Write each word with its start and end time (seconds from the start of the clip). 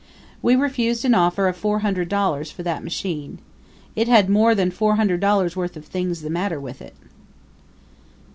We 0.41 0.55
refused 0.55 1.05
an 1.05 1.13
offer 1.13 1.47
of 1.47 1.55
four 1.55 1.81
hundred 1.81 2.09
dollars 2.09 2.49
for 2.49 2.63
that 2.63 2.83
machine. 2.83 3.37
It 3.95 4.07
had 4.07 4.31
more 4.31 4.55
than 4.55 4.71
four 4.71 4.95
hundred 4.95 5.19
dollars' 5.19 5.55
worth 5.55 5.77
of 5.77 5.85
things 5.85 6.21
the 6.23 6.29
matter 6.31 6.59
with 6.59 6.81
it. 6.81 6.95